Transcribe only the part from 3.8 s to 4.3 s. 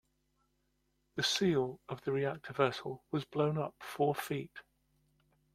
four